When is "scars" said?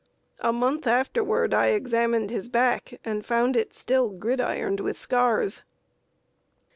4.97-5.61